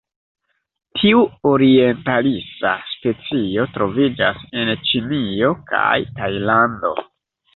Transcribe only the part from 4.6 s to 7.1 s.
en Ĉinio kaj Tajlando.